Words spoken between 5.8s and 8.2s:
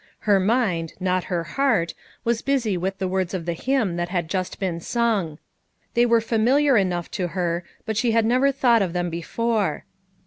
They were familiar enough to her, but she